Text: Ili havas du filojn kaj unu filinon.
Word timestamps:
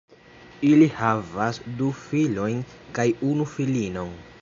Ili 0.69 0.87
havas 1.01 1.61
du 1.83 1.91
filojn 2.01 2.59
kaj 2.99 3.09
unu 3.33 3.51
filinon. 3.57 4.15